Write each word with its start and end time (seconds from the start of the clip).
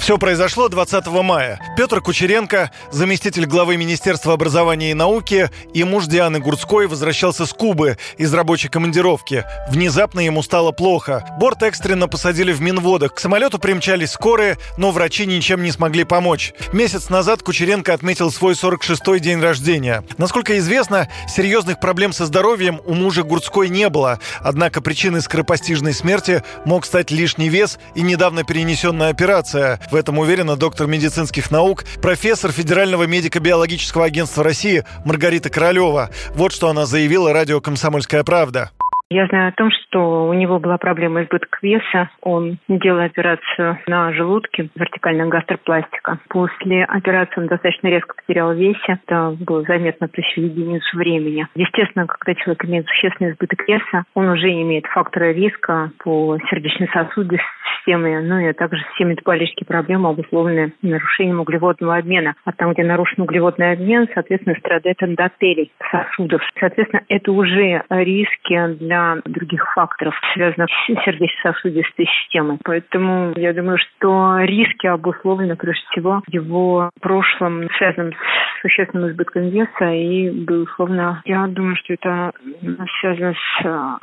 Все 0.00 0.16
произошло 0.16 0.68
20 0.68 1.06
мая. 1.08 1.60
Петр 1.76 2.00
Кучеренко, 2.00 2.70
заместитель 2.90 3.44
главы 3.44 3.76
Министерства 3.76 4.32
образования 4.32 4.92
и 4.92 4.94
науки, 4.94 5.50
и 5.74 5.84
муж 5.84 6.06
Дианы 6.06 6.40
Гурцкой 6.40 6.86
возвращался 6.86 7.44
с 7.44 7.52
Кубы 7.52 7.98
из 8.16 8.32
рабочей 8.32 8.68
командировки. 8.68 9.44
Внезапно 9.68 10.20
ему 10.20 10.42
стало 10.42 10.72
плохо. 10.72 11.26
Борт 11.38 11.62
экстренно 11.62 12.08
посадили 12.08 12.50
в 12.50 12.62
Минводах. 12.62 13.14
К 13.14 13.20
самолету 13.20 13.58
примчались 13.58 14.12
скорые, 14.12 14.56
но 14.78 14.90
врачи 14.90 15.26
ничем 15.26 15.62
не 15.62 15.70
смогли 15.70 16.04
помочь. 16.04 16.54
Месяц 16.72 17.10
назад 17.10 17.42
Кучеренко 17.42 17.92
отметил 17.92 18.32
свой 18.32 18.54
46-й 18.54 19.20
день 19.20 19.40
рождения. 19.40 20.02
Насколько 20.16 20.58
известно, 20.58 21.08
серьезных 21.28 21.78
проблем 21.78 22.14
со 22.14 22.24
здоровьем 22.24 22.80
у 22.86 22.94
мужа 22.94 23.22
Гурцкой 23.22 23.68
не 23.68 23.90
было. 23.90 24.18
Однако 24.40 24.80
причиной 24.80 25.20
скоропостижной 25.20 25.92
смерти 25.92 26.42
мог 26.64 26.86
стать 26.86 27.10
лишний 27.10 27.50
вес 27.50 27.78
и 27.94 28.00
недавно 28.00 28.44
перенесенная 28.44 29.10
операция. 29.10 29.78
В 29.90 29.96
этом 29.96 30.18
уверена 30.18 30.56
доктор 30.56 30.86
медицинских 30.86 31.50
наук, 31.50 31.84
профессор 32.00 32.52
Федерального 32.52 33.04
медико-биологического 33.04 34.04
агентства 34.04 34.44
России 34.44 34.84
Маргарита 35.04 35.50
Королева. 35.50 36.10
Вот 36.34 36.52
что 36.52 36.68
она 36.68 36.86
заявила 36.86 37.32
радио 37.32 37.60
«Комсомольская 37.60 38.22
правда». 38.22 38.70
Я 39.12 39.26
знаю 39.26 39.48
о 39.48 39.52
том, 39.52 39.72
что 39.72 40.28
у 40.28 40.32
него 40.34 40.60
была 40.60 40.78
проблема 40.78 41.24
избытка 41.24 41.58
веса. 41.62 42.08
Он 42.20 42.58
делал 42.68 43.00
операцию 43.00 43.76
на 43.88 44.12
желудке, 44.12 44.68
вертикальная 44.76 45.26
гастропластика. 45.26 46.20
После 46.28 46.84
операции 46.84 47.40
он 47.40 47.48
достаточно 47.48 47.88
резко 47.88 48.14
потерял 48.14 48.52
весе. 48.52 49.00
Это 49.04 49.36
было 49.40 49.62
заметно 49.62 50.06
в 50.06 50.16
единицу 50.16 50.96
времени. 50.96 51.48
Естественно, 51.56 52.06
когда 52.06 52.40
человек 52.40 52.64
имеет 52.66 52.86
существенный 52.86 53.32
избыток 53.32 53.66
веса, 53.66 54.04
он 54.14 54.28
уже 54.28 54.48
имеет 54.48 54.86
факторы 54.86 55.32
риска 55.32 55.90
по 55.98 56.38
сердечно-сосудистой 56.48 57.40
системе, 57.78 58.20
ну 58.20 58.38
и 58.38 58.52
также 58.52 58.84
все 58.94 59.04
метаболические 59.04 59.66
проблемы, 59.66 60.10
обусловленные 60.10 60.72
нарушением 60.82 61.40
углеводного 61.40 61.96
обмена. 61.96 62.34
А 62.44 62.52
там, 62.52 62.74
где 62.74 62.84
нарушен 62.84 63.22
углеводный 63.22 63.72
обмен, 63.72 64.08
соответственно, 64.14 64.54
страдает 64.60 65.02
эндотелий 65.02 65.72
сосудов. 65.90 66.42
Соответственно, 66.60 67.02
это 67.08 67.32
уже 67.32 67.82
риски 67.88 68.76
для 68.78 68.99
других 69.24 69.64
факторов, 69.74 70.14
связанных 70.34 70.68
с 70.70 71.04
сердечно-сосудистой 71.04 72.06
системой. 72.06 72.58
Поэтому 72.64 73.32
я 73.36 73.52
думаю, 73.52 73.78
что 73.78 74.38
риски 74.40 74.86
обусловлены 74.86 75.56
прежде 75.56 75.84
всего 75.90 76.22
его 76.28 76.90
прошлым, 77.00 77.68
связанным 77.78 78.12
существенным 78.60 79.10
избытком 79.10 79.48
веса 79.48 79.90
и, 79.92 80.30
безусловно, 80.30 81.22
я 81.24 81.46
думаю, 81.46 81.76
что 81.76 81.94
это 81.94 82.32
связано 83.00 83.34
с 83.34 84.00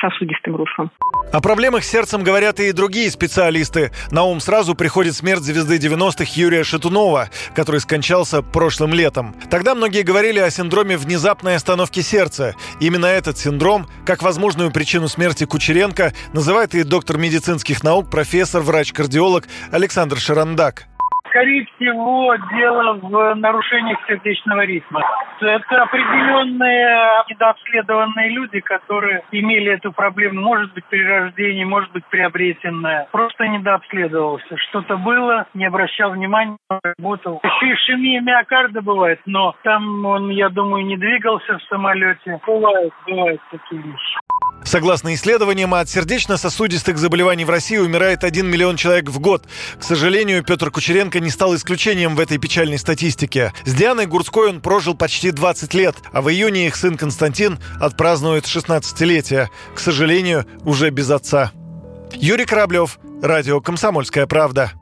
сосудистым 0.00 0.56
руслом. 0.56 0.90
О 1.32 1.40
проблемах 1.40 1.84
с 1.84 1.88
сердцем 1.88 2.22
говорят 2.22 2.58
и 2.60 2.72
другие 2.72 3.10
специалисты. 3.10 3.90
На 4.10 4.24
ум 4.24 4.40
сразу 4.40 4.74
приходит 4.74 5.14
смерть 5.14 5.42
звезды 5.42 5.76
90-х 5.76 6.24
Юрия 6.34 6.64
Шатунова, 6.64 7.28
который 7.54 7.80
скончался 7.80 8.42
прошлым 8.42 8.94
летом. 8.94 9.34
Тогда 9.50 9.74
многие 9.74 10.02
говорили 10.02 10.38
о 10.38 10.50
синдроме 10.50 10.96
внезапной 10.96 11.56
остановки 11.56 12.00
сердца. 12.00 12.54
Именно 12.80 13.06
этот 13.06 13.36
синдром, 13.36 13.86
как 14.06 14.22
возможную 14.22 14.70
причину 14.72 15.08
смерти 15.08 15.44
Кучеренко, 15.44 16.12
называет 16.32 16.74
и 16.74 16.82
доктор 16.82 17.18
медицинских 17.18 17.84
наук, 17.84 18.10
профессор, 18.10 18.62
врач-кардиолог 18.62 19.44
Александр 19.70 20.18
Шарандак. 20.18 20.87
Скорее 21.28 21.66
всего, 21.76 22.34
дело 22.52 22.94
в 22.94 23.34
нарушениях 23.34 23.98
сердечного 24.06 24.64
ритма. 24.64 25.02
Это 25.40 25.82
определенные 25.82 27.24
недообследованные 27.30 28.30
люди, 28.30 28.60
которые 28.60 29.22
имели 29.30 29.72
эту 29.72 29.92
проблему, 29.92 30.40
может 30.40 30.72
быть, 30.74 30.84
при 30.86 31.04
рождении, 31.04 31.64
может 31.64 31.92
быть, 31.92 32.04
приобретенная. 32.06 33.08
Просто 33.12 33.46
недообследовался. 33.46 34.56
Что-то 34.56 34.96
было, 34.96 35.46
не 35.54 35.66
обращал 35.66 36.10
внимания, 36.12 36.58
работал. 36.82 37.40
Еще 37.44 37.74
ишемия 37.74 38.20
миокарда 38.20 38.82
бывает, 38.82 39.20
но 39.26 39.54
там 39.62 40.04
он, 40.04 40.30
я 40.30 40.48
думаю, 40.48 40.84
не 40.84 40.96
двигался 40.96 41.58
в 41.58 41.62
самолете. 41.64 42.40
Бывают, 42.46 42.92
бывают 43.06 43.40
такие 43.50 43.82
вещи. 43.82 44.18
Согласно 44.68 45.14
исследованиям, 45.14 45.72
от 45.72 45.88
сердечно-сосудистых 45.88 46.98
заболеваний 46.98 47.46
в 47.46 47.48
России 47.48 47.78
умирает 47.78 48.22
1 48.22 48.46
миллион 48.46 48.76
человек 48.76 49.08
в 49.08 49.18
год. 49.18 49.46
К 49.80 49.82
сожалению, 49.82 50.44
Петр 50.44 50.70
Кучеренко 50.70 51.20
не 51.20 51.30
стал 51.30 51.56
исключением 51.56 52.14
в 52.14 52.20
этой 52.20 52.36
печальной 52.36 52.76
статистике. 52.76 53.54
С 53.64 53.72
Дианой 53.72 54.04
Гурской 54.04 54.50
он 54.50 54.60
прожил 54.60 54.94
почти 54.94 55.30
20 55.30 55.72
лет, 55.72 55.96
а 56.12 56.20
в 56.20 56.28
июне 56.28 56.66
их 56.66 56.76
сын 56.76 56.98
Константин 56.98 57.58
отпразднует 57.80 58.44
16-летие. 58.44 59.48
К 59.74 59.80
сожалению, 59.80 60.44
уже 60.66 60.90
без 60.90 61.08
отца. 61.08 61.50
Юрий 62.12 62.44
Кораблев, 62.44 62.98
Радио 63.22 63.62
«Комсомольская 63.62 64.26
правда». 64.26 64.72